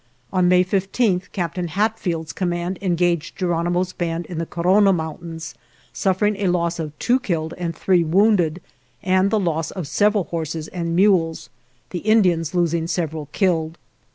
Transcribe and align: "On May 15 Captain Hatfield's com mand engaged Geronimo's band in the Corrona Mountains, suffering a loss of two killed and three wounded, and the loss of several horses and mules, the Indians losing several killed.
"On 0.33 0.47
May 0.47 0.63
15 0.63 1.21
Captain 1.31 1.67
Hatfield's 1.67 2.33
com 2.33 2.49
mand 2.49 2.79
engaged 2.81 3.35
Geronimo's 3.37 3.93
band 3.93 4.25
in 4.25 4.39
the 4.39 4.47
Corrona 4.47 4.91
Mountains, 4.91 5.53
suffering 5.93 6.37
a 6.37 6.47
loss 6.47 6.79
of 6.79 6.97
two 6.97 7.19
killed 7.19 7.53
and 7.59 7.75
three 7.75 8.03
wounded, 8.03 8.63
and 9.03 9.29
the 9.29 9.39
loss 9.39 9.69
of 9.69 9.87
several 9.87 10.23
horses 10.23 10.67
and 10.69 10.95
mules, 10.95 11.51
the 11.91 11.99
Indians 11.99 12.55
losing 12.55 12.87
several 12.87 13.27
killed. 13.27 13.77